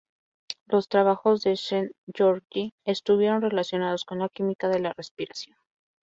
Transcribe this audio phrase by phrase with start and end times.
[0.65, 5.55] Los trabajos de Szent-Györgyi estuvieron relacionados con la química de la respiración.